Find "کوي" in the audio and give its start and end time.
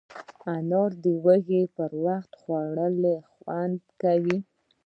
4.01-4.37